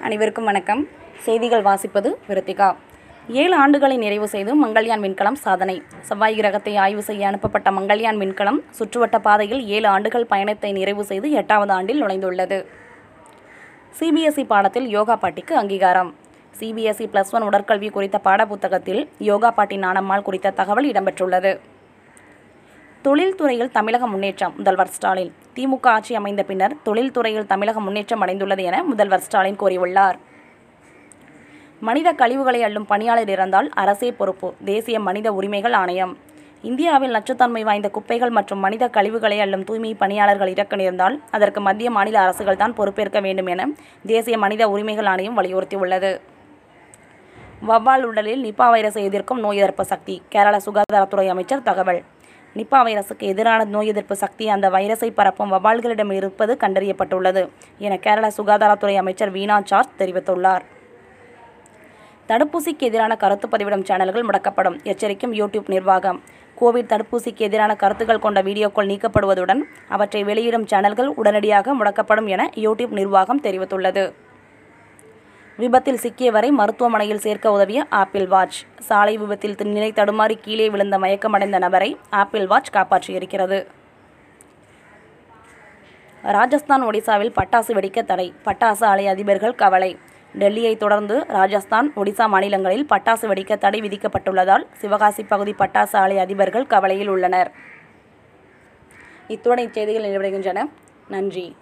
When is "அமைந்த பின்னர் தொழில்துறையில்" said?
26.20-27.46